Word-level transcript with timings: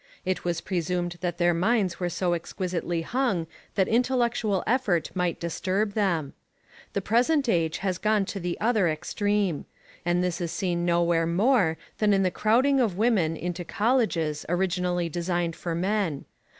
It 0.25 0.43
was 0.43 0.61
presumed 0.61 1.17
that 1.21 1.37
their 1.37 1.53
minds 1.53 1.99
were 1.99 2.09
so 2.09 2.33
exquisitely 2.33 3.03
hung 3.03 3.45
that 3.75 3.87
intellectual 3.87 4.63
effort 4.65 5.11
might 5.13 5.39
disturb 5.39 5.93
them. 5.93 6.33
The 6.93 7.03
present 7.03 7.47
age 7.47 7.77
has 7.85 7.99
gone 7.99 8.25
to 8.25 8.39
the 8.39 8.59
other 8.59 8.89
extreme: 8.89 9.65
and 10.03 10.23
this 10.23 10.41
is 10.41 10.51
seen 10.51 10.85
nowhere 10.85 11.27
more 11.27 11.77
than 11.99 12.13
in 12.15 12.23
the 12.23 12.31
crowding 12.31 12.79
of 12.79 12.97
women 12.97 13.37
into 13.37 13.63
colleges 13.63 14.43
originally 14.49 15.07
designed 15.07 15.55
for 15.55 15.75
men. 15.75 16.25